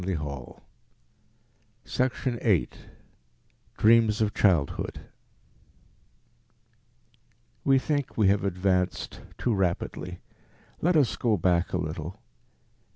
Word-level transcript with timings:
EIGHTH 0.03 0.57
LECTURE 1.99 2.31
THE 2.31 2.39
DREAM 2.39 2.69
Dreams 3.77 4.19
of 4.19 4.33
Childhood 4.33 5.01
We 7.63 7.77
think 7.77 8.17
we 8.17 8.27
have 8.29 8.43
advanced 8.43 9.21
too 9.37 9.53
rapidly. 9.53 10.19
Let 10.81 10.95
us 10.95 11.15
go 11.15 11.37
back 11.37 11.71
a 11.73 11.77
little. 11.77 12.19